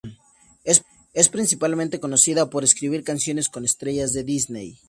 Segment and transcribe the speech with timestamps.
[0.63, 4.79] Es principalmente conocida por escribir canciones con estrellas de Disney.